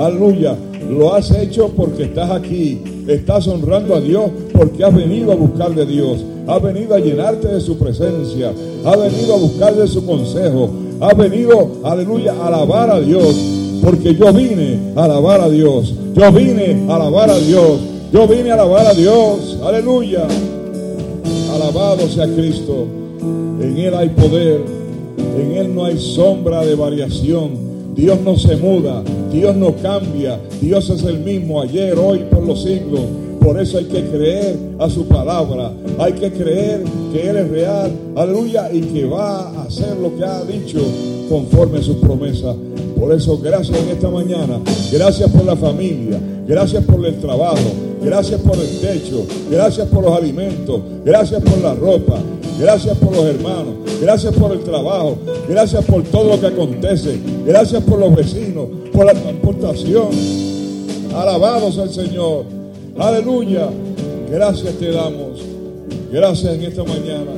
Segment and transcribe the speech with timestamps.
[0.00, 0.56] Aleluya.
[0.88, 2.80] Lo has hecho porque estás aquí.
[3.08, 6.24] Estás honrando a Dios porque has venido a buscar de Dios.
[6.46, 8.52] Has venido a llenarte de su presencia.
[8.84, 10.70] Has venido a buscar de su consejo.
[11.00, 13.34] Has venido, aleluya, a alabar a Dios.
[13.82, 15.92] Porque yo vine a alabar a Dios.
[16.14, 17.80] Yo vine a alabar a Dios.
[18.12, 19.58] Yo vine a alabar a Dios.
[19.64, 20.28] Aleluya.
[21.52, 22.86] Alabado sea Cristo.
[23.60, 24.60] En Él hay poder.
[25.36, 27.67] En Él no hay sombra de variación.
[27.98, 29.02] Dios no se muda.
[29.32, 30.38] Dios no cambia.
[30.60, 33.00] Dios es el mismo ayer, hoy, por los siglos.
[33.40, 35.72] Por eso hay que creer a su palabra.
[35.98, 37.90] Hay que creer que Él es real.
[38.14, 38.72] Aleluya.
[38.72, 40.78] Y que va a hacer lo que ha dicho
[41.28, 42.54] conforme a sus promesas.
[42.96, 44.60] Por eso, gracias en esta mañana.
[44.92, 46.20] Gracias por la familia.
[46.46, 47.87] Gracias por el trabajo.
[48.02, 49.26] Gracias por el techo.
[49.50, 50.80] Gracias por los alimentos.
[51.04, 52.18] Gracias por la ropa.
[52.58, 53.74] Gracias por los hermanos.
[54.00, 55.18] Gracias por el trabajo.
[55.48, 57.18] Gracias por todo lo que acontece.
[57.46, 58.66] Gracias por los vecinos.
[58.92, 60.08] Por la transportación.
[61.14, 62.44] Alabados al Señor.
[62.98, 63.68] Aleluya.
[64.30, 65.40] Gracias te damos.
[66.12, 67.32] Gracias en esta mañana.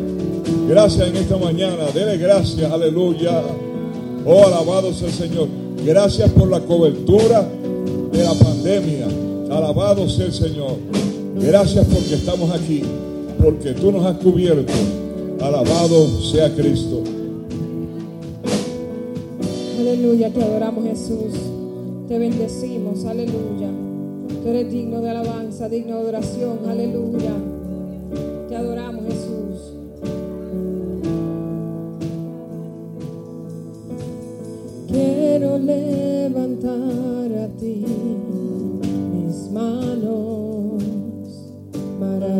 [0.68, 1.84] Gracias en esta mañana.
[1.94, 2.70] Dele gracias.
[2.70, 3.42] Aleluya.
[4.26, 5.48] Oh, alabado sea el Señor.
[5.84, 7.46] Gracias por la cobertura
[8.12, 9.06] de la pandemia.
[9.50, 10.76] Alabado sea el Señor.
[11.34, 12.82] Gracias porque estamos aquí.
[13.42, 14.72] Porque tú nos has cubierto.
[15.40, 17.02] Alabado sea Cristo.
[19.80, 21.34] Aleluya, te adoramos Jesús.
[22.06, 23.04] Te bendecimos.
[23.04, 23.70] Aleluya.
[24.42, 26.58] Tú eres digno de alabanza, digno de adoración.
[26.68, 27.32] Aleluya.
[28.48, 29.74] Te adoramos Jesús.
[34.88, 35.99] Quiero levantar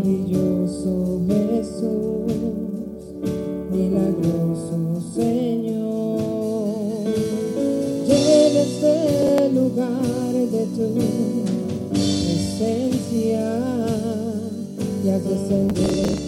[0.00, 2.32] maravilloso Jesús,
[3.70, 6.68] milagroso Señor.
[8.06, 10.88] Llena este lugar de tu
[11.90, 13.44] presencia
[15.04, 16.19] y haz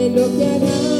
[0.00, 0.99] en lo que harás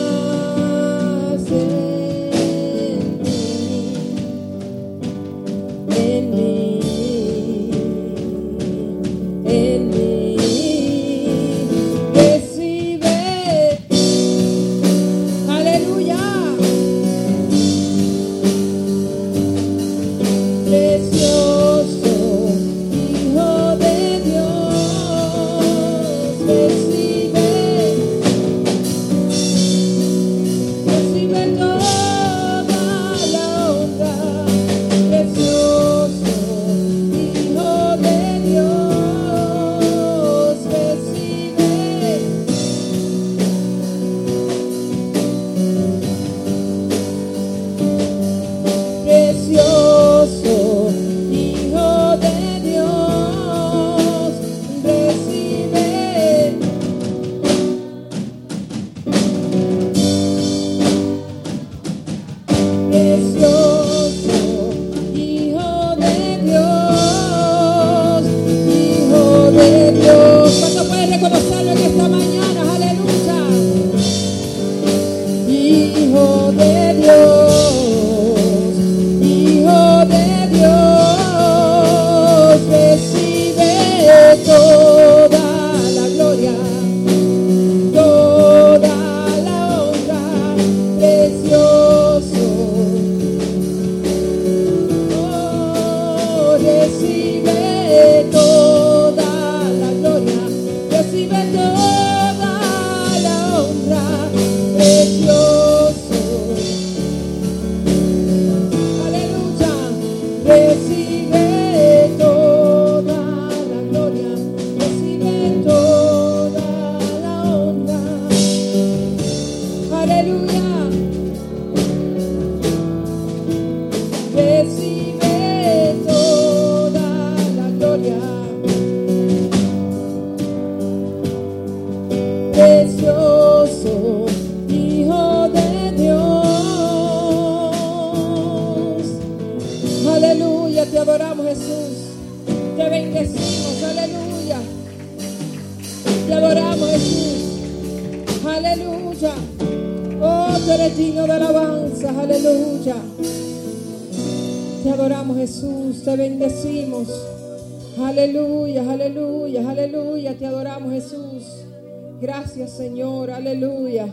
[162.67, 163.31] Señor.
[163.31, 164.07] Aleluya.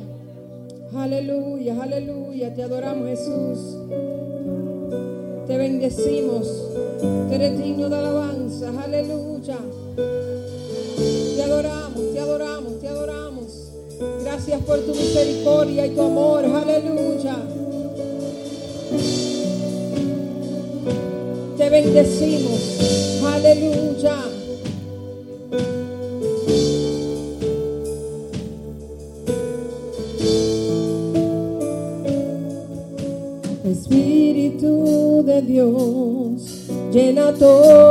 [0.96, 2.54] Aleluya, aleluya.
[2.54, 3.78] Te adoramos, Jesús.
[5.48, 6.48] Te bendecimos.
[7.30, 8.72] Te eres digno de alabanza.
[8.84, 9.58] Aleluya.
[11.36, 13.72] Te adoramos, te adoramos, te adoramos.
[14.24, 16.46] Gracias por tu misericordia y tu amor.
[16.46, 17.36] Aleluya.
[21.58, 23.24] Te bendecimos.
[23.24, 24.47] Aleluya.
[37.38, 37.87] todo.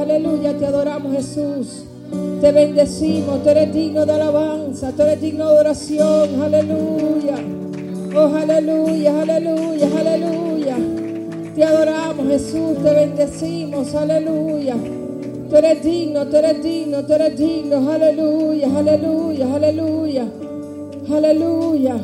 [0.00, 1.84] Aleluya, te adoramos Jesús.
[2.40, 6.42] Te bendecimos, tú eres digno de alabanza, tú eres digno de oración.
[6.42, 7.36] Aleluya.
[8.16, 10.76] Oh, aleluya, aleluya, aleluya.
[11.54, 14.76] Te adoramos Jesús, te bendecimos, aleluya.
[15.50, 20.24] Tú eres digno, tú eres digno, tú eres digno, aleluya, aleluya, aleluya,
[21.12, 21.96] aleluya.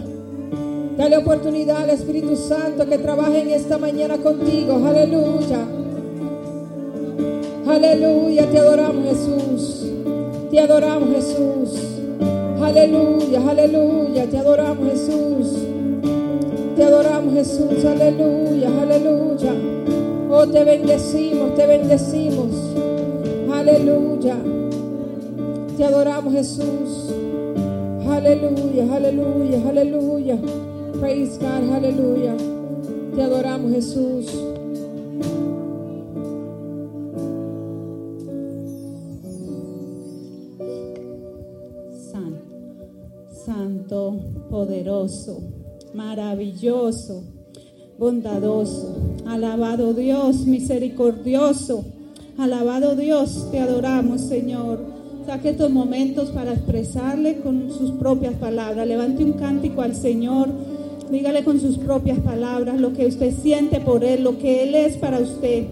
[0.99, 4.81] Dale oportunidad al Espíritu Santo que trabaje en esta mañana contigo.
[4.87, 5.76] Aleluya.
[7.77, 8.51] Aleluya.
[8.51, 9.85] Te adoramos Jesús.
[10.51, 11.79] Te adoramos Jesús.
[12.63, 13.51] Aleluya.
[13.51, 14.27] Aleluya.
[14.31, 15.47] Te adoramos Jesús.
[16.75, 17.85] Te adoramos Jesús.
[17.85, 18.71] Aleluya.
[18.81, 19.53] Aleluya.
[20.31, 21.55] Oh, te bendecimos.
[21.55, 22.51] Te bendecimos.
[23.53, 24.37] Aleluya.
[25.77, 27.13] Te adoramos Jesús.
[28.09, 28.97] Aleluya.
[28.97, 29.69] Aleluya.
[29.69, 30.39] Aleluya.
[30.99, 32.35] Praise God, aleluya.
[33.15, 34.46] Te adoramos, Jesús.
[44.57, 45.43] Poderoso,
[45.93, 47.23] maravilloso,
[47.99, 48.97] bondadoso.
[49.27, 51.85] Alabado Dios, misericordioso.
[52.39, 54.79] Alabado Dios, te adoramos, Señor.
[55.27, 58.87] Saque estos momentos para expresarle con sus propias palabras.
[58.87, 60.49] Levante un cántico al Señor.
[61.11, 64.97] Dígale con sus propias palabras lo que usted siente por Él, lo que Él es
[64.97, 65.67] para usted.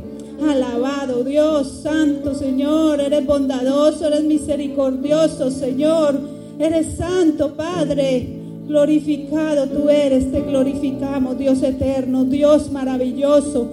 [0.46, 6.20] Alabado Dios, santo Señor, eres bondadoso, eres misericordioso, Señor.
[6.58, 8.43] Eres santo, Padre.
[8.66, 13.68] Glorificado tú eres, te glorificamos, Dios eterno, Dios maravilloso,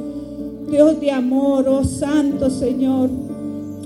[0.70, 3.10] Dios de amor, oh santo Señor.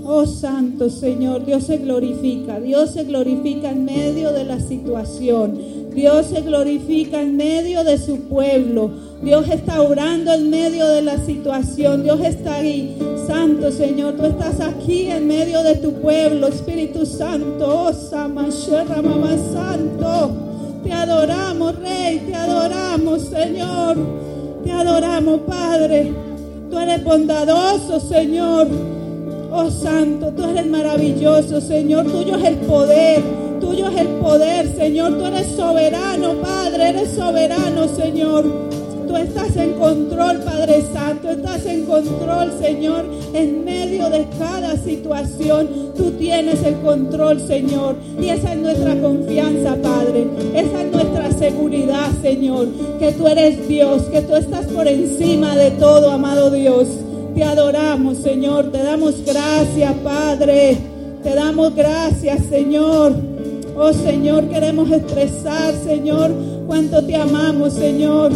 [0.08, 5.58] Oh Santo Señor, Dios se glorifica, Dios se glorifica en medio de la situación,
[5.96, 8.92] Dios se glorifica en medio de su pueblo,
[9.24, 12.96] Dios está orando en medio de la situación, Dios está ahí.
[13.26, 19.36] Santo Señor, tú estás aquí en medio de tu pueblo, Espíritu Santo, oh Samasherra, Mamá
[19.52, 20.32] Santo,
[20.86, 23.98] te adoramos Rey, te adoramos Señor,
[24.64, 26.14] te adoramos Padre,
[26.70, 28.68] tú eres bondadoso Señor.
[29.58, 32.06] Oh Santo, tú eres maravilloso, Señor.
[32.08, 33.24] Tuyo es el poder,
[33.62, 35.18] tuyo es el poder, Señor.
[35.18, 38.44] Tú eres soberano, Padre, eres soberano, Señor.
[39.18, 41.30] Estás en control, Padre Santo.
[41.30, 45.94] Estás en control, Señor, en medio de cada situación.
[45.96, 47.96] Tú tienes el control, Señor.
[48.20, 50.28] Y esa es nuestra confianza, Padre.
[50.54, 52.68] Esa es nuestra seguridad, Señor.
[53.00, 56.88] Que tú eres Dios, que tú estás por encima de todo, amado Dios.
[57.36, 58.72] Te adoramos, Señor.
[58.72, 60.78] Te damos gracias, Padre.
[61.24, 63.14] Te damos gracias, Señor.
[63.78, 66.32] Oh, Señor, queremos expresar, Señor,
[66.66, 68.32] cuánto te amamos, Señor.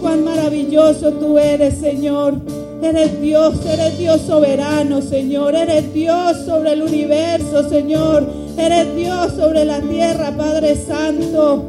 [0.00, 2.34] Cuán maravilloso tú eres, Señor.
[2.82, 5.54] Eres Dios, eres Dios soberano, Señor.
[5.54, 8.26] Eres Dios sobre el universo, Señor.
[8.58, 11.64] Eres Dios sobre la tierra, Padre Santo.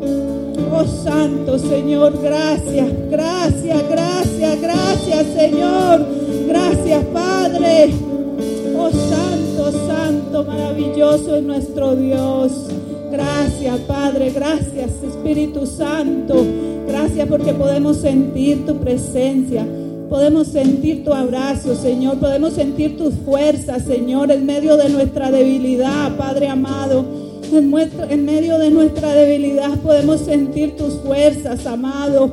[0.70, 6.06] Oh Santo Señor, gracias, gracias, gracias, gracias Señor.
[6.48, 7.94] Gracias Padre.
[8.78, 12.52] Oh Santo, Santo, maravilloso es nuestro Dios.
[13.12, 16.46] Gracias Padre, gracias Espíritu Santo.
[16.88, 19.66] Gracias porque podemos sentir tu presencia.
[20.10, 22.18] Podemos sentir tu abrazo, Señor.
[22.18, 27.04] Podemos sentir tus fuerzas, Señor, en medio de nuestra debilidad, Padre amado.
[27.52, 32.32] En, medio de nuestra debilidad podemos sentir tus fuerzas, amado.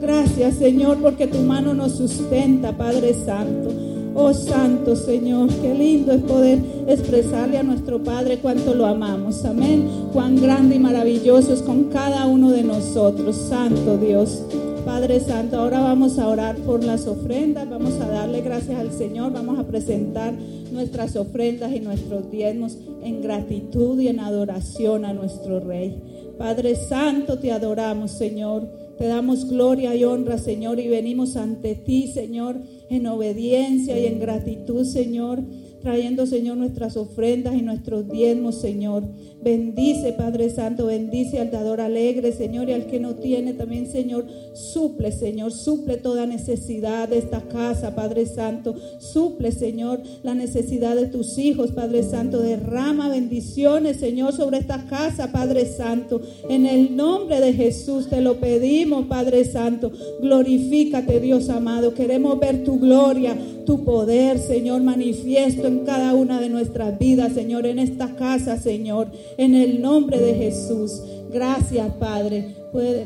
[0.00, 3.89] Gracias, Señor, porque tu mano nos sustenta, Padre Santo.
[4.14, 9.44] Oh Santo Señor, qué lindo es poder expresarle a nuestro Padre cuánto lo amamos.
[9.44, 9.88] Amén.
[10.12, 13.36] Cuán grande y maravilloso es con cada uno de nosotros.
[13.36, 14.42] Santo Dios.
[14.84, 19.32] Padre Santo, ahora vamos a orar por las ofrendas, vamos a darle gracias al Señor,
[19.32, 20.32] vamos a presentar
[20.72, 25.94] nuestras ofrendas y nuestros diezmos en gratitud y en adoración a nuestro Rey.
[26.38, 28.66] Padre Santo, te adoramos, Señor.
[28.96, 32.56] Te damos gloria y honra, Señor, y venimos ante ti, Señor,
[32.90, 35.42] en obediencia y en gratitud, Señor
[35.80, 39.04] trayendo, Señor, nuestras ofrendas y nuestros diezmos, Señor.
[39.42, 44.26] Bendice, Padre Santo, bendice al dador alegre, Señor, y al que no tiene también, Señor,
[44.52, 48.74] suple, Señor, suple toda necesidad de esta casa, Padre Santo.
[48.98, 52.42] Suple, Señor, la necesidad de tus hijos, Padre Santo.
[52.42, 56.20] Derrama bendiciones, Señor, sobre esta casa, Padre Santo.
[56.48, 59.90] En el nombre de Jesús te lo pedimos, Padre Santo.
[60.20, 61.94] Glorifícate, Dios amado.
[61.94, 67.66] Queremos ver tu gloria, tu poder, Señor, manifiesto en cada una de nuestras vidas, Señor,
[67.66, 69.08] en esta casa, Señor,
[69.40, 71.00] en el nombre de Jesús.
[71.32, 72.56] Gracias, Padre.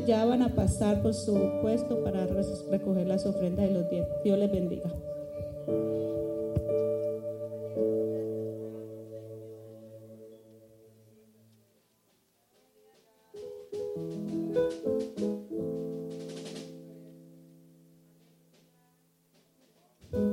[0.05, 4.05] ya van a pasar por su puesto para recoger las ofrendas de los días.
[4.21, 4.93] Dios les bendiga.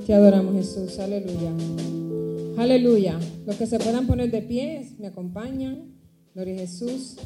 [0.04, 1.52] Te adoramos Jesús, aleluya.
[2.58, 3.20] Aleluya.
[3.46, 5.91] Los que se puedan poner de pie, me acompañan.
[6.34, 7.16] Gloria a Jesús.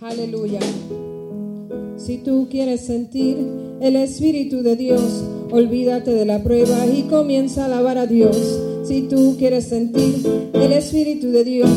[0.00, 0.58] Aleluya.
[1.98, 3.36] Si tú quieres sentir
[3.82, 5.02] el Espíritu de Dios,
[5.50, 8.38] olvídate de la prueba y comienza a alabar a Dios.
[8.86, 11.68] Si tú quieres sentir el Espíritu de Dios,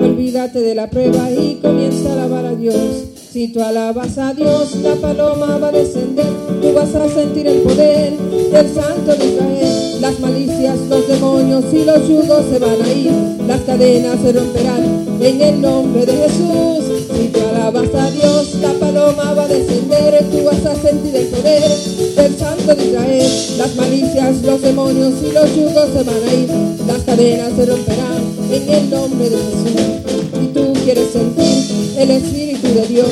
[0.00, 3.04] olvídate de la prueba y comienza a alabar a Dios.
[3.30, 6.26] Si tú alabas a Dios, la paloma va a descender,
[6.60, 9.71] tú vas a sentir el poder del Santo de Israel.
[10.02, 13.12] Las malicias, los demonios y los yugos se van a ir,
[13.46, 17.06] las cadenas se romperán en el nombre de Jesús.
[17.14, 21.26] Si tú alabas a Dios, la paloma va a descender, tú vas a sentir el
[21.26, 21.70] poder
[22.16, 23.30] del Santo de Israel.
[23.58, 26.50] Las malicias, los demonios y los yugos se van a ir,
[26.84, 30.40] las cadenas se romperán en el nombre de Jesús.
[30.40, 33.08] Si tú quieres sentir el Espíritu de Dios,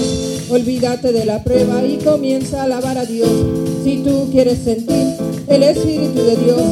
[0.50, 3.30] olvídate de la prueba y comienza a alabar a Dios.
[3.84, 5.19] Si tú quieres sentir
[5.50, 6.62] el Espíritu de Dios,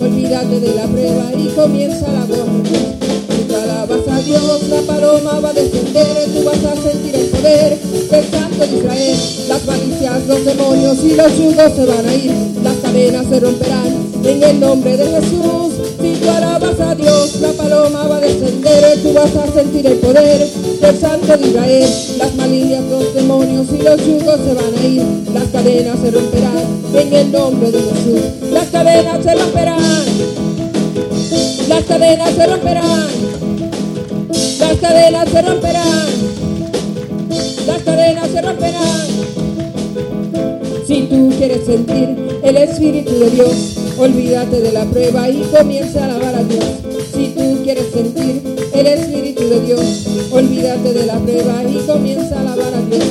[0.00, 3.04] olvídate de la prueba y comienza a alabar a Dios
[3.54, 8.24] alabas a Dios, la paloma va a descender, tú vas a sentir el poder del
[8.30, 9.18] Santo de Israel.
[9.48, 14.06] Las malicias, los demonios y los yugos se van a ir, las cadenas se romperán
[14.24, 16.03] en el nombre de Jesús.
[16.80, 20.48] A Dios, la paloma va a descender, tú vas a sentir el poder
[20.80, 21.88] del Santo de Israel.
[22.18, 26.64] Las malicias, los demonios y los yugos se van a ir, las cadenas se romperán
[26.94, 28.50] en el nombre de Jesús.
[28.50, 30.04] Las cadenas se romperán.
[31.68, 33.08] Las cadenas se romperán.
[34.58, 36.08] Las cadenas se romperán.
[37.66, 39.06] Las cadenas se romperán.
[40.86, 46.04] Si tú quieres sentir el Espíritu de Dios, olvídate de la prueba y comienza a
[46.06, 46.64] alabar a Dios.
[47.14, 48.42] Si tú quieres sentir
[48.74, 53.04] el Espíritu de Dios, olvídate de la prueba y comienza a alabar a Dios.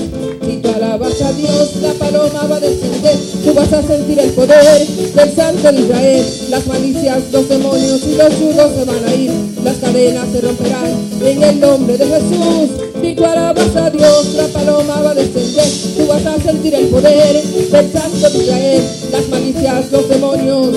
[0.46, 4.32] Si tú alabas a Dios, la paloma va a descender, tú vas a sentir el
[4.32, 6.26] poder del Santo de Israel.
[6.50, 9.32] Las malicias, los demonios y los yugos se van a ir,
[9.64, 10.92] las cadenas se romperán
[11.24, 12.83] en el nombre de Jesús.
[13.04, 16.88] Si tú alabas a Dios, la paloma va a descender, tú vas a sentir el
[16.88, 18.84] poder del Santo de Israel.
[19.12, 20.70] Las malicias, los demonios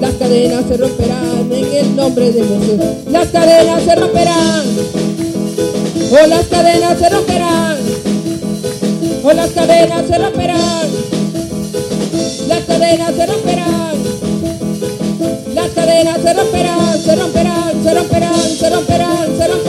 [0.00, 2.80] las cadenas se romperán en el nombre de Jesús.
[3.10, 4.64] Las cadenas se romperán.
[6.12, 7.76] Oh, las cadenas se romperán.
[9.24, 10.90] Oh, las cadenas se romperán.
[12.48, 13.96] Las cadenas se romperán.
[15.54, 19.65] Las cadenas se romperán, se romperán, se romperán, se romperán, se romperán,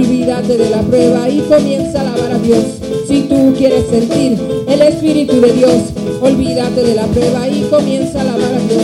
[0.00, 2.64] olvídate de la prueba y comienza a alabar a Dios.
[3.06, 5.76] Si tú quieres sentir el Espíritu de Dios,
[6.22, 8.82] olvídate de la prueba y comienza a alabar a Dios.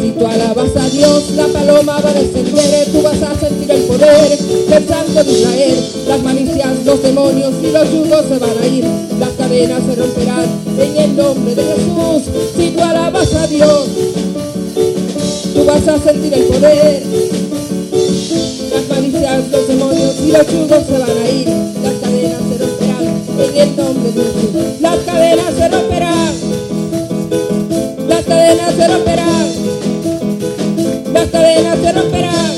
[0.00, 3.82] Si tú alabas a Dios, la paloma va a descender, tú vas a sentir el
[3.82, 5.84] poder del Santo de Israel.
[6.08, 8.84] Las malicias, los demonios y los yugos se van a ir,
[9.20, 10.46] las cadenas se romperán
[10.80, 12.22] en el nombre de Jesús.
[12.56, 13.86] Si tú alabas a Dios,
[15.54, 17.45] tú vas a sentir el poder.
[20.32, 21.48] Los yugos se van a ir,
[21.82, 23.04] las cadenas se romperán
[23.38, 24.80] en el nombre de Jesús.
[24.80, 26.34] Las cadenas se romperán.
[28.08, 29.46] Las cadenas se romperán.
[31.12, 32.52] Las cadenas se romperán.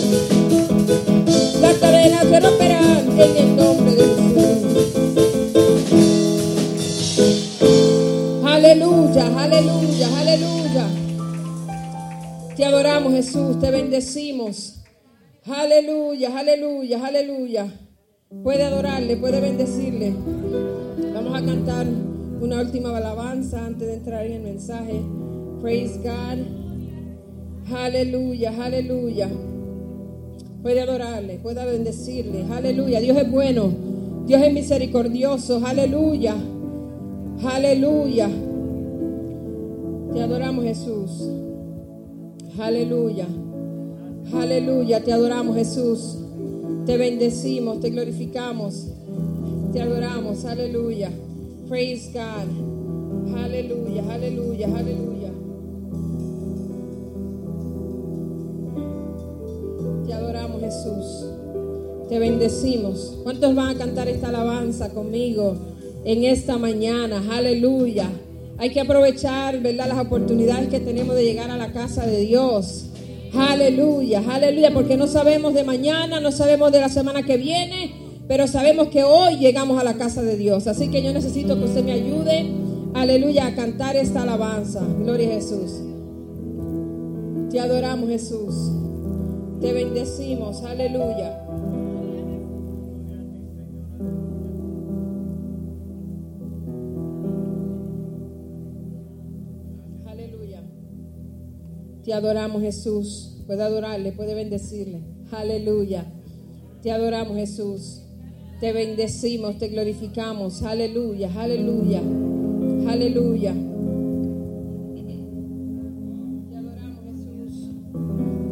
[1.61, 4.29] Las cadenas se romperán en el nombre de Jesús.
[8.47, 10.87] Aleluya, aleluya, aleluya.
[12.57, 14.28] Te adoramos Jesús, te bendecimos.
[15.69, 17.67] Aleluya, aleluya, aleluya.
[18.43, 20.15] Puede adorarle, puede bendecirle.
[21.13, 21.87] Vamos a cantar
[22.41, 25.03] una última alabanza antes de entrar en el mensaje.
[25.61, 27.77] Praise God.
[27.77, 29.29] Aleluya, aleluya.
[30.63, 32.47] Puede adorarle, puede bendecirle.
[32.51, 33.01] Aleluya.
[33.01, 33.71] Dios es bueno.
[34.27, 35.61] Dios es misericordioso.
[35.67, 36.35] Aleluya.
[37.45, 38.31] Aleluya.
[40.15, 41.29] Te adoramos Jesús.
[42.59, 43.27] Aleluya.
[44.35, 45.03] Aleluya.
[45.03, 46.19] Te adoramos Jesús.
[46.87, 48.87] Te bendecimos, te glorificamos.
[49.73, 50.45] Te adoramos.
[50.45, 51.11] Aleluya.
[51.69, 52.79] Praise God.
[53.37, 55.31] Aleluya, aleluya, aleluya.
[60.07, 61.27] Te adoramos Jesús.
[62.09, 63.19] Te bendecimos.
[63.23, 65.57] ¿Cuántos van a cantar esta alabanza conmigo
[66.05, 67.23] en esta mañana?
[67.31, 68.11] Aleluya.
[68.57, 69.88] Hay que aprovechar, ¿verdad?
[69.88, 72.88] Las oportunidades que tenemos de llegar a la casa de Dios.
[73.35, 77.93] Aleluya, aleluya, porque no sabemos de mañana, no sabemos de la semana que viene,
[78.27, 80.67] pero sabemos que hoy llegamos a la casa de Dios.
[80.67, 82.47] Así que yo necesito que usted me ayude,
[82.95, 84.83] aleluya, a cantar esta alabanza.
[85.01, 85.73] Gloria a Jesús.
[87.51, 88.55] Te adoramos, Jesús.
[89.61, 91.48] Te bendecimos, aleluya.
[102.09, 103.37] Te adoramos, Jesús.
[103.47, 105.03] Puede adorarle, puede bendecirle.
[105.31, 106.07] Aleluya.
[106.81, 108.01] Te adoramos, Jesús.
[108.61, 110.62] Te bendecimos, te glorificamos.
[110.62, 112.01] Aleluya, aleluya.
[112.88, 113.53] Aleluya.
[116.49, 117.75] Te adoramos, Jesús.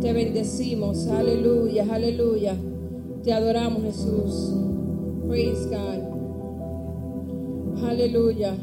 [0.02, 1.06] Te bendecimos.
[1.06, 2.56] Aleluya, aleluya.
[3.24, 4.52] Te adoramos, Jesús.
[5.28, 6.02] Praise God.
[7.82, 8.54] Aleluya.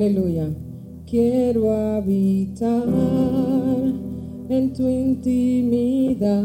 [0.00, 0.48] Aleluya.
[1.04, 2.88] Quiero habitar
[4.48, 6.40] en tu intimidad,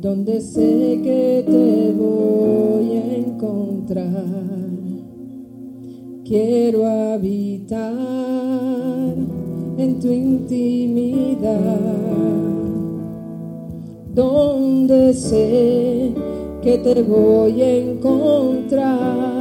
[0.00, 4.26] donde sé que te voy a encontrar.
[6.24, 7.94] Quiero habitar
[9.78, 11.78] en tu intimidad,
[14.12, 16.12] donde sé
[16.60, 19.33] que te voy a encontrar.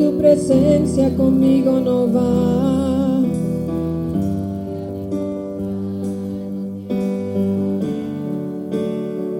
[0.00, 3.20] Tu presencia conmigo no va,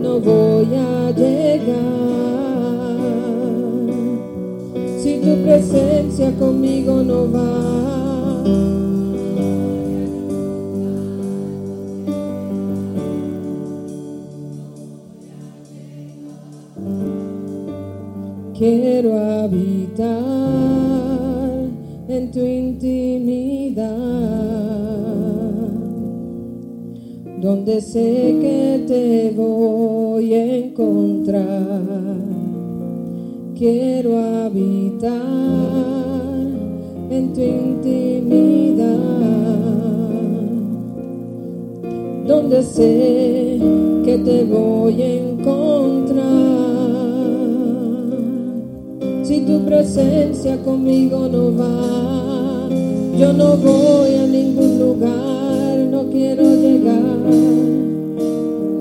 [0.02, 1.80] no voy a llegar.
[4.98, 7.79] Si tu presencia conmigo no va.
[27.70, 31.82] Donde sé que te voy a encontrar.
[33.56, 35.12] Quiero habitar
[37.10, 38.86] en tu intimidad,
[42.26, 43.60] donde sé
[44.04, 46.40] que te voy a encontrar.
[49.22, 52.68] Si tu presencia conmigo no va,
[53.16, 57.59] yo no voy a ningún lugar, no quiero llegar,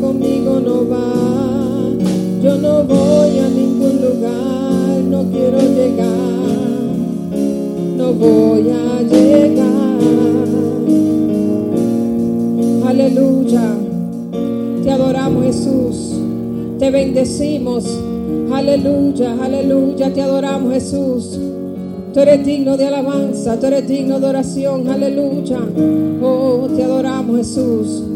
[0.00, 1.12] Conmigo no va,
[2.42, 6.96] yo no voy a ningún lugar, no quiero llegar,
[7.96, 9.96] no voy a llegar.
[12.86, 13.76] Aleluya.
[14.82, 16.20] Te adoramos Jesús.
[16.78, 17.84] Te bendecimos.
[18.50, 20.12] Aleluya, aleluya.
[20.14, 21.38] Te adoramos Jesús.
[22.14, 23.60] Tú eres digno de alabanza.
[23.60, 24.88] Tú eres digno de oración.
[24.88, 25.58] Aleluya.
[26.22, 28.15] Oh, te adoramos Jesús.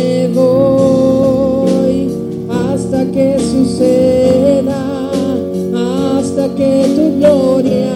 [5.73, 7.93] hasta que tu gloria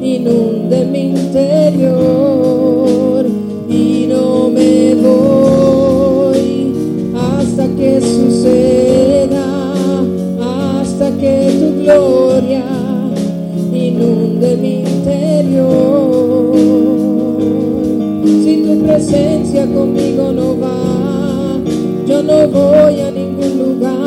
[0.00, 2.02] inunde mi interior
[3.68, 6.72] y no me voy
[7.14, 9.46] hasta que suceda,
[10.40, 12.64] hasta que tu gloria
[13.72, 16.56] inunde mi interior.
[18.42, 21.60] Si tu presencia conmigo no va,
[22.06, 24.01] yo no voy a ningún lugar,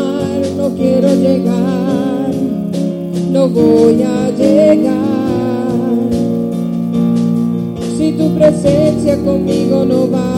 [0.67, 2.31] no quiero llegar,
[3.31, 4.95] no voy a llegar.
[7.95, 10.31] Si tu presencia conmigo no va,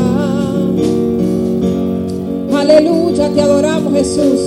[2.59, 4.41] Aleluya, te adoramos Jesús.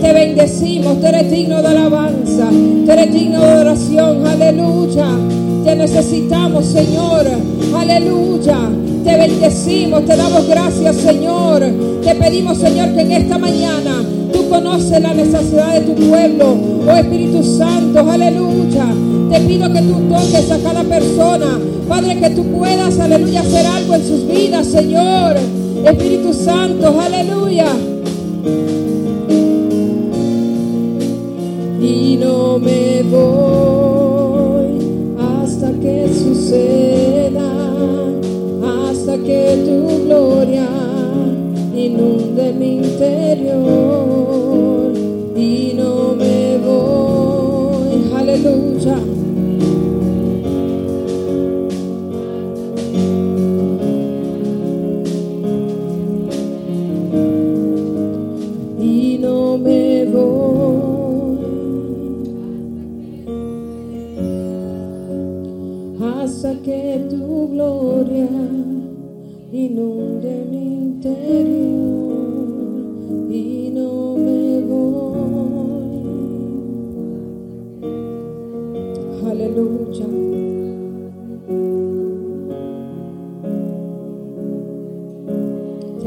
[0.00, 2.48] Te bendecimos, tú eres digno de alabanza,
[2.86, 4.24] tú eres digno de oración.
[4.24, 5.08] Aleluya,
[5.64, 7.26] te necesitamos, Señor.
[7.76, 8.70] Aleluya,
[9.02, 11.64] te bendecimos, te damos gracias, Señor.
[12.04, 14.04] Te pedimos, Señor, que en esta mañana
[14.48, 16.56] tú conoces la necesidad de tu pueblo,
[16.86, 18.00] oh Espíritu Santo.
[18.00, 18.86] Aleluya,
[19.30, 21.58] te pido que tú toques a cada persona,
[21.88, 25.36] Padre, que tú puedas, aleluya, hacer algo en sus vidas, Señor.
[25.84, 27.66] Espíritu Santo, aleluya.
[31.80, 34.78] Y no me voy
[35.18, 37.52] hasta que suceda,
[38.90, 39.97] hasta que gloria
[41.88, 44.77] inunde mi interior.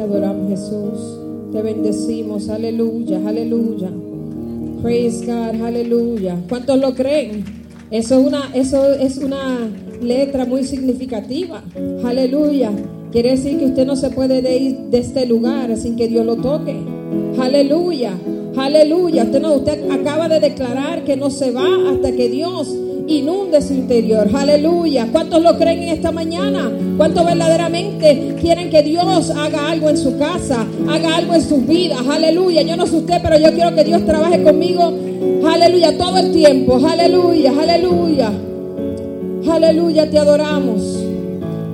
[0.02, 3.92] Te adoramos Jesús te bendecimos, aleluya, aleluya.
[4.82, 6.38] Praise God, aleluya.
[6.48, 7.44] ¿Cuántos lo creen?
[7.92, 9.70] Eso es una, eso es una
[10.02, 11.62] letra muy significativa.
[12.06, 12.72] Aleluya.
[13.12, 16.26] Quiere decir que usted no se puede de ir de este lugar sin que Dios
[16.26, 16.78] lo toque.
[17.38, 18.14] Aleluya.
[18.56, 19.26] Aleluya.
[19.26, 22.74] Usted, no, usted acaba de declarar que no se va hasta que Dios
[23.20, 24.30] inunde su interior.
[24.34, 25.08] Aleluya.
[25.12, 26.72] ¿Cuántos lo creen en esta mañana?
[26.98, 30.66] ¿Cuántos verdaderamente quieren que Dios haga algo en su casa?
[30.90, 32.00] Haga algo en sus vidas.
[32.08, 32.62] Aleluya.
[32.62, 34.94] Yo no sé usted, pero yo quiero que Dios trabaje conmigo.
[35.46, 35.98] Aleluya.
[35.98, 36.80] Todo el tiempo.
[36.86, 37.54] Aleluya.
[37.60, 38.32] Aleluya.
[39.50, 40.10] Aleluya.
[40.10, 41.04] Te adoramos.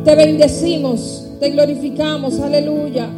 [0.04, 1.28] Te bendecimos.
[1.40, 2.40] Te glorificamos.
[2.40, 3.10] Aleluya.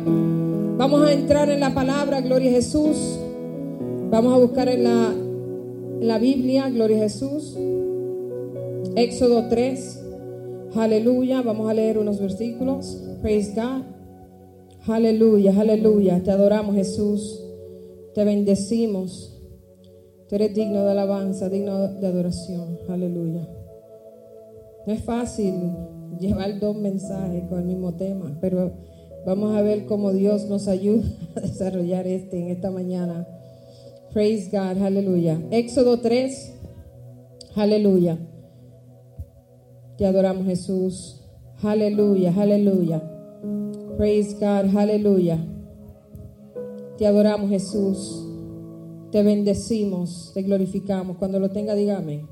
[0.77, 2.21] Vamos a entrar en la palabra.
[2.21, 3.19] Gloria a Jesús.
[4.11, 5.13] Vamos a buscar en la,
[6.01, 7.55] en la Biblia, Gloria a Jesús,
[8.95, 10.03] Éxodo 3,
[10.75, 13.83] aleluya, vamos a leer unos versículos, praise God,
[14.91, 17.43] aleluya, aleluya, te adoramos Jesús,
[18.13, 19.39] te bendecimos,
[20.27, 23.47] tú eres digno de alabanza, digno de adoración, aleluya.
[24.87, 25.53] No es fácil
[26.19, 28.71] llevar dos mensajes con el mismo tema, pero
[29.25, 33.27] vamos a ver cómo Dios nos ayuda a desarrollar este en esta mañana.
[34.13, 35.39] Praise God, aleluya.
[35.51, 36.53] Éxodo 3,
[37.55, 38.17] aleluya.
[39.99, 41.17] Te adoramos Jesús.
[41.61, 43.03] Aleluya, aleluya.
[43.97, 45.45] Praise God, aleluya.
[46.97, 48.25] Te adoramos Jesús.
[49.11, 51.17] Te bendecimos, te glorificamos.
[51.17, 52.25] Cuando lo tenga, dígame.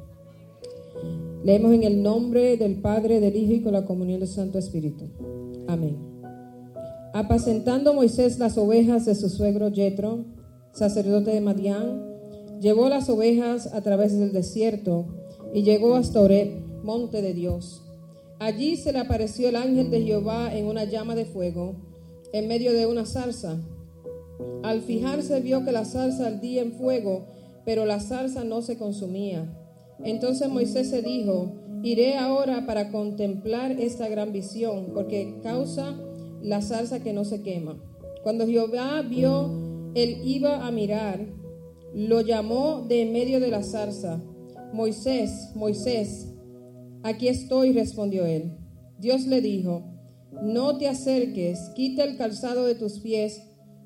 [1.43, 5.09] Leemos en el nombre del Padre, del Hijo y con la comunión del Santo Espíritu.
[5.67, 5.97] Amén.
[7.13, 10.23] Apacentando Moisés las ovejas de su suegro Jetro,
[10.71, 12.01] sacerdote de Madián,
[12.61, 15.07] llevó las ovejas a través del desierto
[15.53, 17.83] y llegó hasta Oreb, monte de Dios.
[18.39, 21.75] Allí se le apareció el ángel de Jehová en una llama de fuego,
[22.31, 23.59] en medio de una zarza.
[24.63, 27.25] Al fijarse vio que la zarza ardía en fuego,
[27.65, 29.53] pero la zarza no se consumía.
[30.01, 31.51] Entonces Moisés se dijo,
[31.83, 35.93] iré ahora para contemplar esta gran visión, porque causa
[36.41, 37.77] la zarza que no se quema.
[38.23, 39.51] Cuando Jehová vio,
[39.93, 41.19] él iba a mirar,
[41.93, 44.21] lo llamó de en medio de la zarza.
[44.71, 46.36] Moisés, Moisés,
[47.07, 48.57] aquí estoy, respondió él.
[48.99, 49.83] Dios le dijo,
[50.43, 53.41] no te acerques, quita el calzado de tus pies,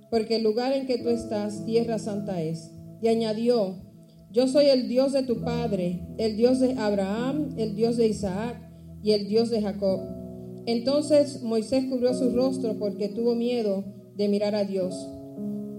[0.10, 2.72] porque el lugar en que tú estás, tierra santa es.
[3.02, 3.76] Y añadió,
[4.32, 8.58] yo soy el Dios de tu padre, el Dios de Abraham, el Dios de Isaac
[9.04, 10.02] y el Dios de Jacob.
[10.66, 13.84] Entonces Moisés cubrió su rostro porque tuvo miedo
[14.16, 15.08] de mirar a Dios.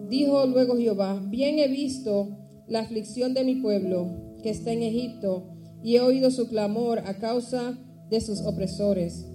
[0.08, 2.38] Dijo luego Jehová, bien he visto
[2.68, 5.51] la aflicción de mi pueblo que está en Egipto
[5.82, 7.78] y he oído su clamor a causa
[8.10, 9.26] de sus opresores,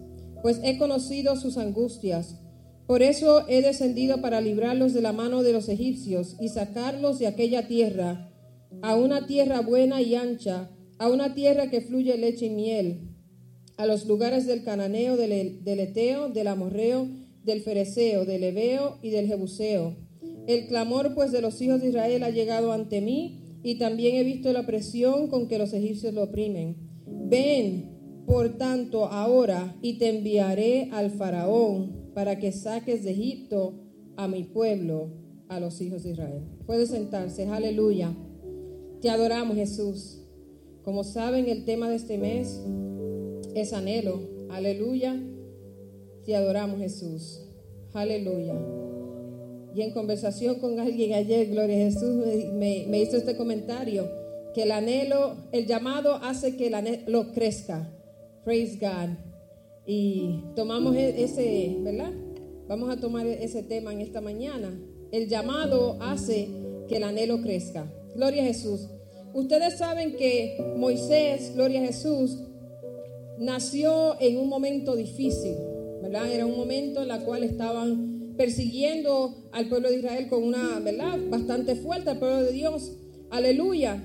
[0.42, 2.36] pues he conocido sus angustias.
[2.86, 7.28] Por eso he descendido para librarlos de la mano de los egipcios y sacarlos de
[7.28, 8.32] aquella tierra
[8.82, 10.70] a una tierra buena y ancha,
[11.00, 13.10] a una tierra que fluye leche y miel,
[13.78, 17.08] a los lugares del cananeo, del, del eteo, del amorreo,
[17.44, 19.96] del fereceo, del ebeo y del jebuseo.
[20.48, 24.24] El clamor pues de los hijos de Israel ha llegado ante mí y también he
[24.24, 26.78] visto la presión con que los egipcios lo oprimen.
[27.06, 33.74] Ven, por tanto, ahora y te enviaré al faraón para que saques de Egipto
[34.16, 35.10] a mi pueblo,
[35.50, 36.44] a los hijos de Israel.
[36.66, 38.16] Puede sentarse, aleluya.
[39.02, 40.22] Te adoramos, Jesús.
[40.84, 42.64] Como saben, el tema de este mes
[43.54, 44.22] es anhelo.
[44.50, 45.22] Aleluya.
[46.24, 47.42] Te adoramos, Jesús.
[47.94, 48.56] Aleluya.
[49.78, 52.26] Y en conversación con alguien ayer, Gloria a Jesús,
[52.56, 54.10] me, hizo este comentario,
[54.56, 57.88] que el anhelo, el llamado hace que el anhelo crezca.
[58.44, 59.10] Praise God.
[59.86, 62.12] Y tomamos e, ese, ¿verdad?
[62.68, 64.76] Vamos a tomar ese tema en esta mañana.
[65.12, 66.48] El llamado hace
[66.90, 67.86] que el anhelo crezca.
[68.16, 68.88] Gloria a Jesús.
[69.36, 72.40] Ustedes saben que Moisés, gloria a Jesús,
[73.38, 75.54] nació en un momento difícil,
[76.02, 76.32] ¿verdad?
[76.32, 81.18] Era un momento en el cual estaban persiguiendo al pueblo de Israel con una, ¿verdad?
[81.30, 82.94] Bastante fuerte al pueblo de Dios.
[83.30, 84.04] Aleluya.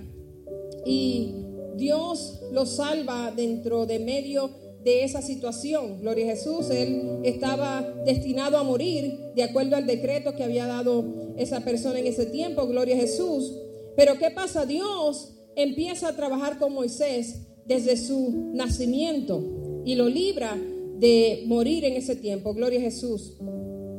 [0.87, 1.35] Y
[1.77, 4.51] Dios lo salva dentro de medio
[4.83, 6.01] de esa situación.
[6.01, 11.35] Gloria a Jesús, él estaba destinado a morir de acuerdo al decreto que había dado
[11.37, 12.67] esa persona en ese tiempo.
[12.67, 13.57] Gloria a Jesús.
[13.97, 14.67] Pero ¿qué pasa?
[14.67, 20.59] Dios empieza a trabajar con Moisés desde su nacimiento y lo libra
[20.99, 22.55] de morir en ese tiempo.
[22.55, 23.37] Gloria a Jesús.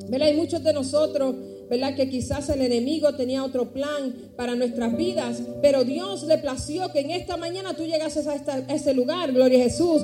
[0.09, 0.27] ¿Verdad?
[0.27, 1.35] Hay muchos de nosotros,
[1.69, 1.95] ¿verdad?
[1.95, 6.99] Que quizás el enemigo tenía otro plan para nuestras vidas, pero Dios le plació que
[7.01, 8.35] en esta mañana tú llegases a,
[8.73, 10.01] ese lugar, gloria a Jesús.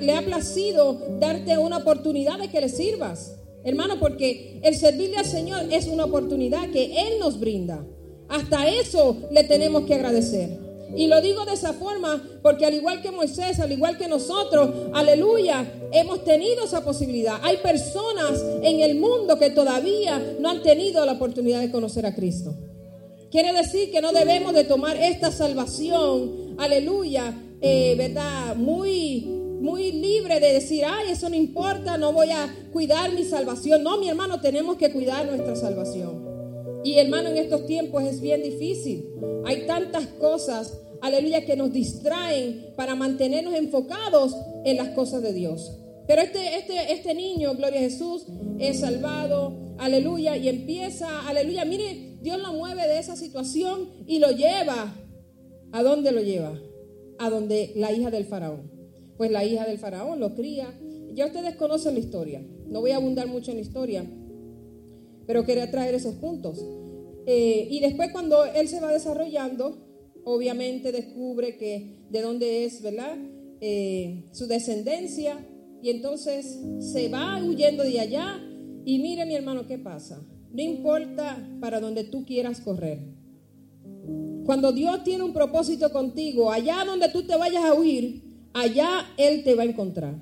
[0.00, 5.26] le ha placido darte una oportunidad de que le sirvas, hermano, porque el servirle al
[5.26, 7.84] Señor es una oportunidad que Él nos brinda.
[8.28, 10.61] Hasta eso le tenemos que agradecer.
[10.96, 14.70] Y lo digo de esa forma porque al igual que Moisés, al igual que nosotros,
[14.92, 17.38] aleluya, hemos tenido esa posibilidad.
[17.42, 22.14] Hay personas en el mundo que todavía no han tenido la oportunidad de conocer a
[22.14, 22.54] Cristo.
[23.30, 28.56] Quiere decir que no debemos de tomar esta salvación, aleluya, eh, ¿verdad?
[28.56, 29.20] Muy,
[29.60, 33.82] muy libre de decir, ay, eso no importa, no voy a cuidar mi salvación.
[33.82, 36.31] No, mi hermano, tenemos que cuidar nuestra salvación.
[36.84, 39.08] Y hermano, en estos tiempos es bien difícil.
[39.44, 45.78] Hay tantas cosas, aleluya, que nos distraen para mantenernos enfocados en las cosas de Dios.
[46.06, 48.26] Pero este, este, este niño, gloria a Jesús,
[48.58, 51.64] es salvado, aleluya, y empieza, aleluya.
[51.64, 54.94] Mire, Dios lo mueve de esa situación y lo lleva.
[55.72, 56.60] ¿A dónde lo lleva?
[57.18, 58.70] A donde la hija del faraón.
[59.16, 60.76] Pues la hija del faraón lo cría.
[61.14, 62.44] Ya ustedes conocen la historia.
[62.66, 64.04] No voy a abundar mucho en la historia,
[65.26, 66.64] pero quería traer esos puntos.
[67.26, 69.86] Eh, y después cuando él se va desarrollando,
[70.24, 73.16] obviamente descubre que de dónde es, ¿verdad?
[73.60, 75.46] Eh, su descendencia.
[75.82, 76.60] Y entonces
[76.92, 78.40] se va huyendo de allá.
[78.84, 80.24] Y mire mi hermano, ¿qué pasa?
[80.52, 83.00] No importa para donde tú quieras correr.
[84.44, 89.44] Cuando Dios tiene un propósito contigo, allá donde tú te vayas a huir, allá Él
[89.44, 90.14] te va a encontrar.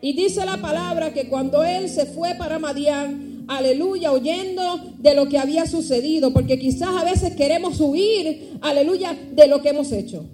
[0.00, 5.28] Y dice la palabra que cuando Él se fue para Madián, aleluya, oyendo de lo
[5.28, 10.24] que había sucedido, porque quizás a veces queremos huir, aleluya, de lo que hemos hecho.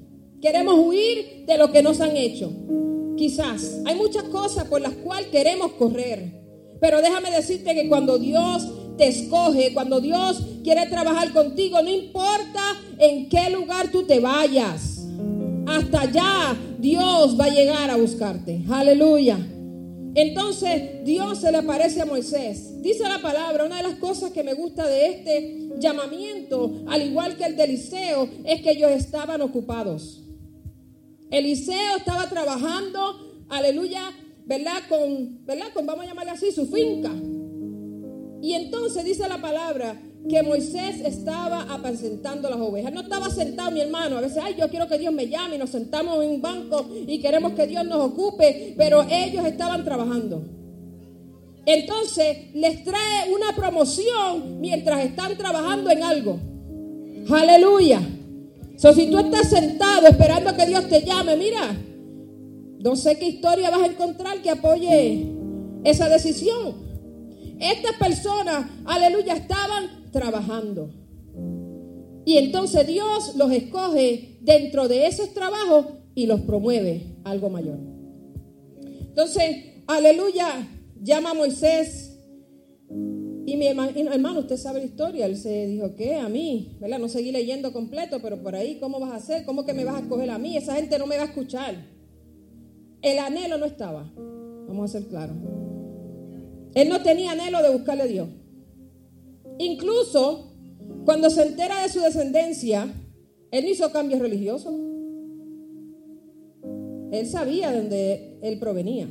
[0.41, 2.53] Queremos huir de lo que nos han hecho.
[3.17, 6.39] Quizás hay muchas cosas por las cuales queremos correr.
[6.81, 12.63] Pero déjame decirte que cuando Dios te escoge, cuando Dios quiere trabajar contigo, no importa
[12.99, 15.07] en qué lugar tú te vayas,
[15.67, 18.63] hasta allá Dios va a llegar a buscarte.
[18.71, 19.39] Aleluya.
[20.21, 22.83] Entonces Dios se le aparece a Moisés.
[22.83, 27.37] Dice la palabra, una de las cosas que me gusta de este llamamiento, al igual
[27.37, 30.25] que el de Eliseo, es que ellos estaban ocupados.
[31.31, 34.11] Eliseo estaba trabajando, aleluya,
[34.45, 34.83] ¿verdad?
[34.89, 35.69] Con, ¿verdad?
[35.73, 37.13] Con, vamos a llamarle así, su finca.
[38.43, 42.93] Y entonces dice la palabra que Moisés estaba apacentando las ovejas.
[42.93, 44.19] No estaba sentado mi hermano.
[44.19, 46.87] A veces, ay, yo quiero que Dios me llame y nos sentamos en un banco
[47.07, 50.43] y queremos que Dios nos ocupe, pero ellos estaban trabajando.
[51.65, 56.39] Entonces les trae una promoción mientras están trabajando en algo.
[57.31, 58.01] Aleluya.
[58.77, 61.77] Si tú estás sentado esperando que Dios te llame, mira,
[62.79, 65.27] no sé qué historia vas a encontrar que apoye
[65.85, 66.75] esa decisión.
[67.59, 70.91] Estas personas, aleluya, estaban trabajando.
[72.25, 77.79] Y entonces Dios los escoge dentro de esos trabajos y los promueve algo mayor.
[79.01, 80.69] Entonces, aleluya,
[81.03, 82.21] llama a Moisés.
[83.47, 85.25] Y mi hermano, usted sabe la historia.
[85.25, 86.17] Él se dijo, ¿qué?
[86.17, 86.99] A mí, ¿verdad?
[86.99, 89.45] No seguí leyendo completo, pero por ahí, ¿cómo vas a hacer?
[89.47, 90.57] ¿Cómo que me vas a escoger a mí?
[90.57, 91.75] Esa gente no me va a escuchar.
[93.01, 94.13] El anhelo no estaba.
[94.69, 95.37] Vamos a ser claros.
[96.75, 98.29] Él no tenía anhelo de buscarle a Dios.
[99.59, 100.53] Incluso
[101.05, 102.93] cuando se entera de su descendencia,
[103.51, 104.75] él no hizo cambios religiosos.
[107.11, 109.09] Él sabía de dónde él provenía.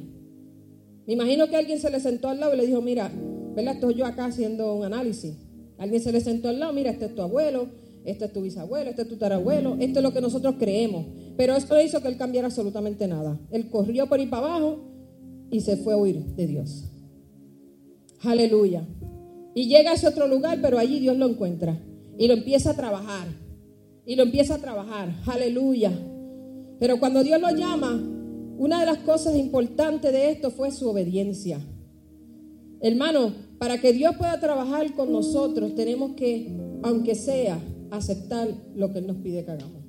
[1.07, 3.11] Me imagino que alguien se le sentó al lado y le dijo, mira,
[3.55, 3.75] ¿verdad?
[3.75, 5.35] Estoy yo acá haciendo un análisis.
[5.77, 7.69] Alguien se le sentó al lado, mira, este es tu abuelo,
[8.05, 11.05] este es tu bisabuelo, este es tu tarabuelo, esto es lo que nosotros creemos.
[11.35, 13.39] Pero esto no hizo que él cambiara absolutamente nada.
[13.51, 14.79] Él corrió por ahí para abajo
[15.49, 16.85] y se fue a huir de Dios.
[18.21, 18.85] Aleluya.
[19.57, 21.79] Y llega a ese otro lugar, pero allí Dios lo encuentra.
[22.15, 23.27] Y lo empieza a trabajar.
[24.05, 25.11] Y lo empieza a trabajar.
[25.25, 25.91] Aleluya.
[26.79, 27.99] Pero cuando Dios lo llama,
[28.59, 31.59] una de las cosas importantes de esto fue su obediencia.
[32.81, 38.99] Hermano, para que Dios pueda trabajar con nosotros, tenemos que, aunque sea, aceptar lo que
[38.99, 39.81] Él nos pide que hagamos.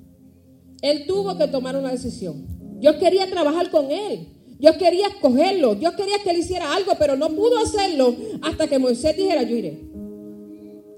[0.81, 2.43] Él tuvo que tomar una decisión.
[2.79, 4.29] Dios quería trabajar con Él.
[4.59, 8.77] Dios quería escogerlo, Dios quería que él hiciera algo, pero no pudo hacerlo hasta que
[8.77, 9.79] Moisés dijera, yo iré.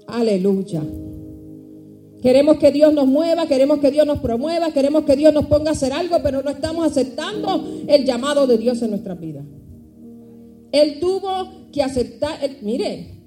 [0.08, 0.82] Aleluya.
[2.20, 5.70] Queremos que Dios nos mueva, queremos que Dios nos promueva, queremos que Dios nos ponga
[5.70, 9.44] a hacer algo, pero no estamos aceptando el llamado de Dios en nuestra vida.
[10.72, 13.20] Él tuvo que aceptar, mire,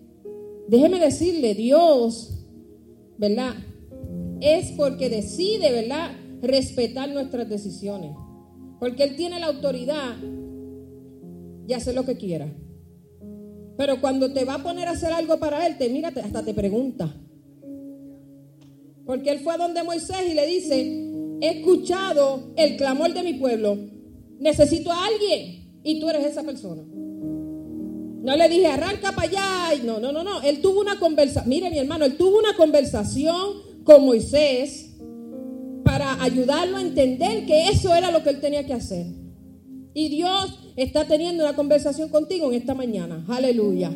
[0.68, 2.46] déjeme decirle, Dios,
[3.18, 3.54] ¿verdad?
[4.42, 6.12] Es porque decide, ¿verdad?
[6.42, 8.12] Respetar nuestras decisiones.
[8.86, 10.16] Porque Él tiene la autoridad
[11.68, 12.54] y hace lo que quiera.
[13.78, 16.54] Pero cuando te va a poner a hacer algo para Él, te mira, hasta te
[16.54, 17.12] pregunta.
[19.04, 21.10] Porque Él fue a donde Moisés y le dice,
[21.42, 23.76] he escuchado el clamor de mi pueblo,
[24.38, 26.84] necesito a alguien y tú eres esa persona.
[26.86, 29.84] No le dije, arranca para allá.
[29.84, 30.44] No, no, no, no.
[30.44, 31.50] Él tuvo una conversación.
[31.50, 34.85] Mire, mi hermano, él tuvo una conversación con Moisés
[35.86, 39.06] para ayudarlo a entender que eso era lo que él tenía que hacer.
[39.94, 43.24] Y Dios está teniendo una conversación contigo en esta mañana.
[43.30, 43.92] Aleluya.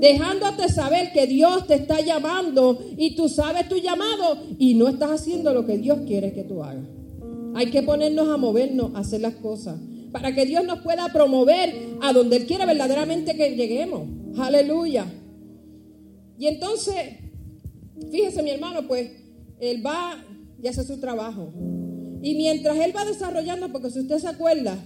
[0.00, 5.10] Dejándote saber que Dios te está llamando y tú sabes tu llamado y no estás
[5.12, 6.84] haciendo lo que Dios quiere que tú hagas.
[7.54, 9.80] Hay que ponernos a movernos, a hacer las cosas,
[10.12, 14.02] para que Dios nos pueda promover a donde Él quiere verdaderamente que lleguemos.
[14.38, 15.06] Aleluya.
[16.38, 16.94] Y entonces,
[18.12, 19.10] fíjese mi hermano, pues
[19.58, 20.22] Él va
[20.62, 21.52] y hace su trabajo.
[22.22, 24.76] Y mientras él va desarrollando, porque si usted se acuerda,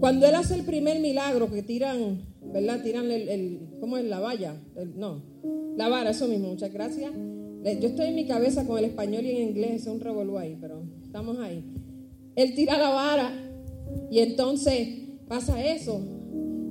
[0.00, 2.82] cuando él hace el primer milagro que tiran, ¿verdad?
[2.82, 4.56] Tiran el, ¿cómo es la valla?
[4.96, 5.22] no,
[5.76, 7.12] la vara, eso mismo, muchas gracias.
[7.80, 10.56] Yo estoy en mi cabeza con el español y en inglés, es un revolú ahí,
[10.60, 11.64] pero estamos ahí.
[12.34, 13.30] Él tira la vara
[14.10, 14.88] y entonces
[15.28, 16.00] pasa eso.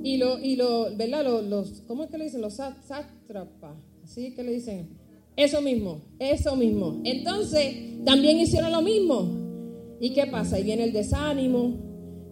[0.04, 1.22] Y lo, y lo, ¿verdad?
[1.24, 2.40] Los, los- ¿cómo es que le dicen?
[2.40, 3.76] Los sá- sátrapas.
[4.04, 4.88] Es que le dicen.
[5.36, 7.00] Eso mismo, eso mismo.
[7.04, 9.42] Entonces, también hicieron lo mismo.
[10.00, 10.56] ¿Y qué pasa?
[10.56, 11.74] Ahí viene el desánimo,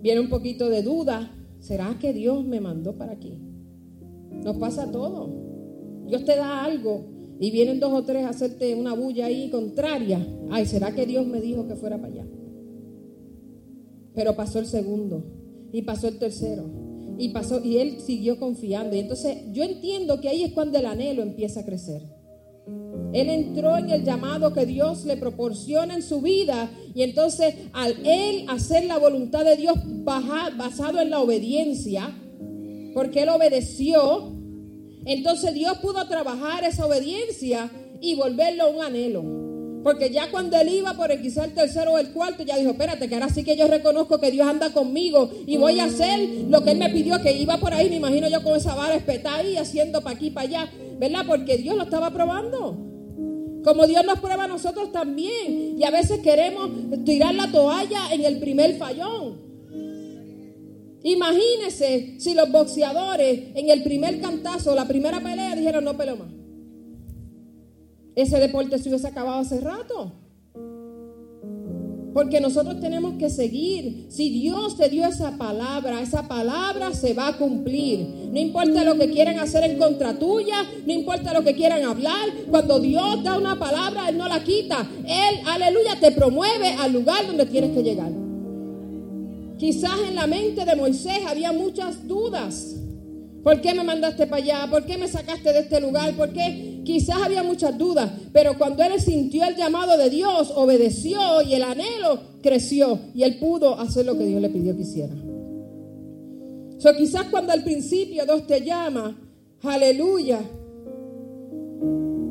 [0.03, 1.35] viene un poquito de duda.
[1.61, 3.39] ¿Será que Dios me mandó para aquí?
[4.31, 5.31] Nos pasa todo.
[6.07, 7.05] Dios te da algo
[7.39, 10.27] y vienen dos o tres a hacerte una bulla ahí contraria.
[10.51, 12.27] Ay, ¿será que Dios me dijo que fuera para allá?
[14.15, 15.23] Pero pasó el segundo
[15.73, 16.65] y pasó el tercero
[17.19, 18.97] y pasó y él siguió confiando.
[18.97, 22.20] Y entonces yo entiendo que ahí es cuando el anhelo empieza a crecer.
[23.13, 28.07] Él entró en el llamado que Dios le proporciona en su vida y entonces al
[28.07, 32.11] él hacer la voluntad de Dios basado en la obediencia,
[32.95, 34.33] porque él obedeció,
[35.05, 39.41] entonces Dios pudo trabajar esa obediencia y volverlo un anhelo.
[39.83, 42.73] Porque ya cuando él iba por el quizá el tercero o el cuarto, ya dijo,
[42.73, 46.21] espérate, que ahora sí que yo reconozco que Dios anda conmigo y voy a hacer
[46.49, 48.95] lo que él me pidió, que iba por ahí, me imagino yo con esa vara
[48.95, 51.25] espetada ahí, haciendo para aquí, para allá, ¿verdad?
[51.27, 52.90] Porque Dios lo estaba probando.
[53.65, 55.79] Como Dios nos prueba a nosotros también.
[55.79, 56.71] Y a veces queremos
[57.05, 59.51] tirar la toalla en el primer fallón.
[61.03, 66.29] Imagínese si los boxeadores en el primer cantazo, la primera pelea, dijeron no peleo más.
[68.15, 70.13] Ese deporte se hubiese acabado hace rato.
[72.13, 74.07] Porque nosotros tenemos que seguir.
[74.09, 78.01] Si Dios te dio esa palabra, esa palabra se va a cumplir.
[78.33, 82.29] No importa lo que quieran hacer en contra tuya, no importa lo que quieran hablar.
[82.51, 84.89] Cuando Dios da una palabra, Él no la quita.
[85.07, 88.11] Él, aleluya, te promueve al lugar donde tienes que llegar.
[89.59, 92.77] Quizás en la mente de Moisés había muchas dudas.
[93.43, 94.67] ¿Por qué me mandaste para allá?
[94.71, 96.13] ¿Por qué me sacaste de este lugar?
[96.15, 96.70] ¿Por qué?
[96.85, 101.63] Quizás había muchas dudas, pero cuando él sintió el llamado de Dios, obedeció y el
[101.63, 105.15] anhelo creció y él pudo hacer lo que Dios le pidió que hiciera.
[106.79, 109.15] So, quizás cuando al principio Dios te llama,
[109.63, 110.41] aleluya,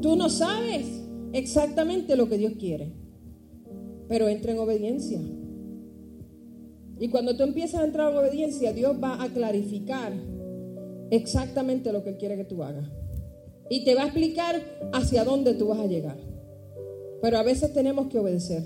[0.02, 0.88] tú no sabes
[1.34, 2.92] exactamente lo que Dios quiere,
[4.08, 5.20] pero entra en obediencia.
[7.00, 10.14] Y cuando tú empiezas a entrar en obediencia, Dios va a clarificar
[11.12, 12.90] exactamente lo que quiere que tú hagas.
[13.70, 14.62] Y te va a explicar
[14.94, 16.18] hacia dónde tú vas a llegar.
[17.22, 18.64] Pero a veces tenemos que obedecer.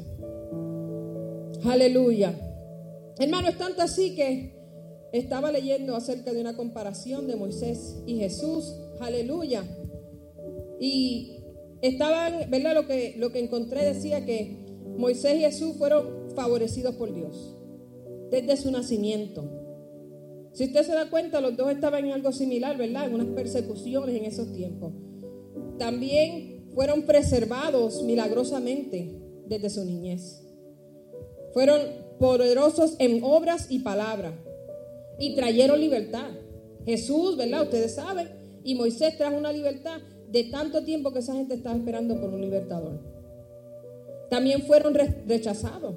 [1.66, 2.34] Aleluya.
[3.18, 4.54] Hermano, es tanto así que
[5.12, 8.76] estaba leyendo acerca de una comparación de Moisés y Jesús.
[9.00, 9.64] Aleluya.
[10.80, 11.38] Y
[11.82, 12.74] estaban, ¿verdad?
[12.74, 14.58] Lo que, lo que encontré decía que
[14.98, 17.56] Moisés y Jesús fueron favorecidos por Dios
[18.32, 19.63] desde su nacimiento.
[20.54, 23.08] Si usted se da cuenta, los dos estaban en algo similar, ¿verdad?
[23.08, 24.94] En unas persecuciones en esos tiempos.
[25.78, 30.44] También fueron preservados milagrosamente desde su niñez.
[31.54, 31.82] Fueron
[32.20, 34.34] poderosos en obras y palabras
[35.20, 36.30] y trajeron libertad.
[36.86, 37.64] Jesús, ¿verdad?
[37.64, 38.30] Ustedes saben,
[38.64, 40.00] y Moisés trajo una libertad
[40.32, 43.00] de tanto tiempo que esa gente estaba esperando por un libertador.
[44.30, 45.96] También fueron re- rechazados,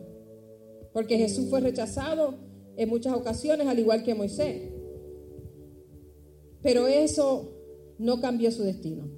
[0.93, 2.35] porque Jesús fue rechazado
[2.77, 4.71] en muchas ocasiones, al igual que Moisés.
[6.63, 7.53] Pero eso
[7.99, 9.09] no cambió su destino.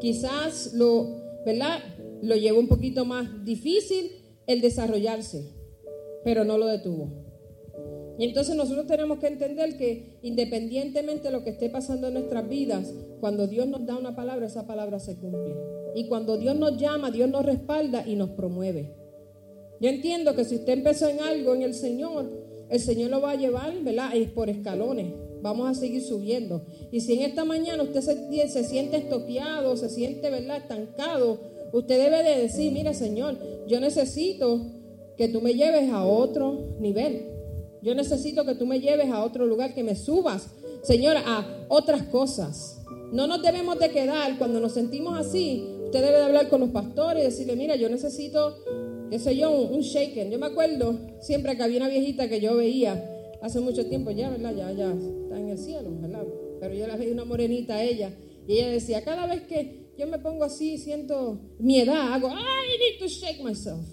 [0.00, 1.80] Quizás lo, ¿verdad?
[2.22, 4.10] Lo llevó un poquito más difícil
[4.46, 5.52] el desarrollarse,
[6.24, 7.22] pero no lo detuvo.
[8.18, 12.48] Y entonces nosotros tenemos que entender que independientemente de lo que esté pasando en nuestras
[12.48, 15.56] vidas, cuando Dios nos da una palabra, esa palabra se cumple.
[15.94, 19.01] Y cuando Dios nos llama, Dios nos respalda y nos promueve.
[19.82, 22.30] Yo entiendo que si usted empezó en algo en el Señor,
[22.70, 24.14] el Señor lo va a llevar, ¿verdad?
[24.14, 25.12] Es por escalones.
[25.42, 26.62] Vamos a seguir subiendo.
[26.92, 30.58] Y si en esta mañana usted se, se siente estoqueado, se siente, ¿verdad?
[30.58, 31.40] Estancado,
[31.72, 34.70] usted debe de decir, mira Señor, yo necesito
[35.16, 37.26] que tú me lleves a otro nivel.
[37.82, 40.46] Yo necesito que tú me lleves a otro lugar, que me subas,
[40.84, 42.80] Señor, a otras cosas.
[43.10, 45.66] No nos debemos de quedar cuando nos sentimos así.
[45.86, 48.56] Usted debe de hablar con los pastores y decirle, mira, yo necesito
[49.12, 50.30] qué sé yo, un, un shaken.
[50.30, 53.04] Yo me acuerdo siempre que había una viejita que yo veía
[53.42, 54.54] hace mucho tiempo, ya, ¿verdad?
[54.56, 56.24] Ya, ya está en el cielo, ¿verdad?
[56.58, 58.10] Pero yo la veía una morenita a ella
[58.48, 62.32] y ella decía, cada vez que yo me pongo así, siento mi edad, hago, I
[62.32, 63.84] need to shake myself.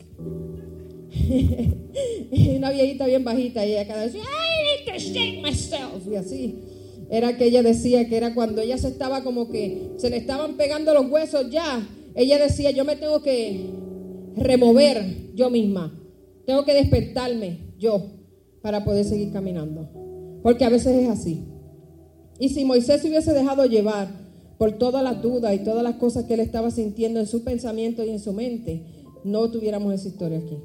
[2.32, 6.08] y una viejita bien bajita y ella cada vez, I need to shake myself.
[6.10, 6.56] Y así.
[7.12, 10.56] Era que ella decía que era cuando ella se estaba como que se le estaban
[10.56, 11.86] pegando los huesos ya.
[12.16, 13.89] Ella decía, yo me tengo que
[14.40, 15.94] remover yo misma.
[16.46, 18.04] Tengo que despertarme yo
[18.62, 19.90] para poder seguir caminando.
[20.44, 21.46] Porque a veces es así.
[22.40, 24.08] Y si Moisés se hubiese dejado llevar
[24.58, 28.04] por todas las dudas y todas las cosas que él estaba sintiendo en su pensamiento
[28.04, 28.86] y en su mente,
[29.24, 30.58] no tuviéramos esa historia aquí.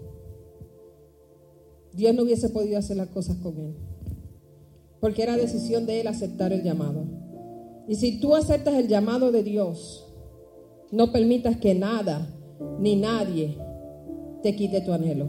[1.92, 3.74] Dios no hubiese podido hacer las cosas con él.
[5.00, 7.04] Porque era decisión de él aceptar el llamado.
[7.88, 10.06] Y si tú aceptas el llamado de Dios,
[10.90, 12.28] no permitas que nada
[12.78, 13.58] ni nadie
[14.44, 15.26] te quite tu anhelo.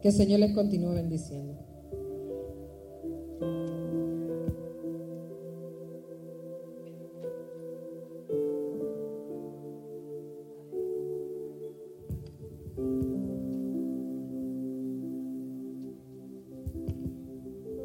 [0.00, 1.52] Que el Señor les continúe bendiciendo.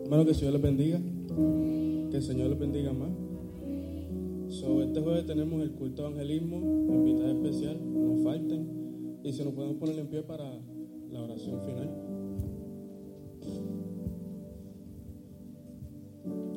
[0.05, 1.01] Hermano, que el Señor les bendiga.
[2.11, 3.09] Que el Señor les bendiga más.
[4.47, 6.57] So, este jueves tenemos el culto de evangelismo,
[6.93, 8.80] invitada especial, no falten.
[9.23, 10.45] Y si nos podemos poner en pie para
[11.11, 11.89] la oración final.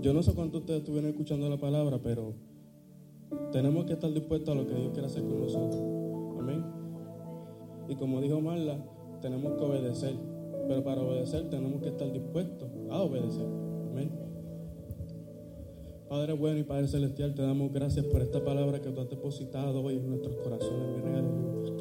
[0.01, 2.35] Yo no sé cuánto ustedes estuvieron escuchando la palabra, pero
[3.53, 5.83] tenemos que estar dispuestos a lo que Dios quiere hacer con nosotros.
[6.39, 6.63] Amén.
[7.89, 8.79] Y como dijo Marla,
[9.21, 10.15] tenemos que obedecer.
[10.69, 13.47] Pero para obedecer tenemos que estar dispuestos a obedecer.
[13.91, 14.11] Amén.
[16.09, 19.83] Padre bueno y Padre celestial, te damos gracias por esta palabra que tú has depositado
[19.83, 21.74] hoy en nuestros corazones, mi.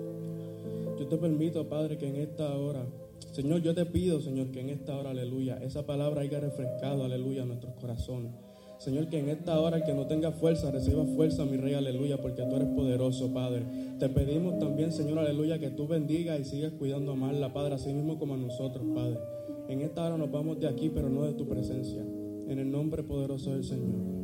[1.03, 2.85] Yo te permito, Padre, que en esta hora,
[3.33, 7.43] Señor, yo te pido, Señor, que en esta hora, aleluya, esa palabra haya refrescado, aleluya,
[7.43, 8.31] nuestros corazones.
[8.77, 12.21] Señor, que en esta hora el que no tenga fuerza, reciba fuerza, mi rey, aleluya,
[12.21, 13.65] porque tú eres poderoso, Padre.
[13.99, 17.91] Te pedimos también, Señor, aleluya, que tú bendigas y sigas cuidando a la Padre, así
[17.91, 19.19] mismo como a nosotros, Padre.
[19.67, 22.01] En esta hora nos vamos de aquí, pero no de tu presencia.
[22.47, 24.22] En el nombre poderoso del Señor.